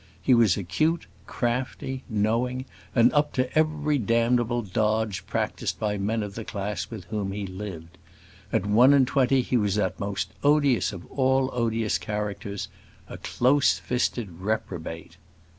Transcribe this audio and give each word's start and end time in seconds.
He 0.19 0.33
was 0.33 0.57
acute, 0.57 1.05
crafty, 1.27 2.01
knowing, 2.09 2.65
and 2.95 3.13
up 3.13 3.33
to 3.33 3.55
every 3.55 3.99
damnable 3.99 4.63
dodge 4.63 5.27
practised 5.27 5.77
by 5.77 5.99
men 5.99 6.23
of 6.23 6.33
the 6.33 6.43
class 6.43 6.89
with 6.89 7.03
whom 7.03 7.31
he 7.33 7.45
lived. 7.45 7.99
At 8.51 8.65
one 8.65 8.95
and 8.95 9.05
twenty 9.05 9.41
he 9.43 9.57
was 9.57 9.75
that 9.75 9.99
most 9.99 10.29
odious 10.43 10.91
of 10.91 11.05
all 11.11 11.51
odious 11.53 11.99
characters 11.99 12.67
a 13.07 13.19
close 13.19 13.77
fisted 13.77 14.39
reprobate. 14.39 15.17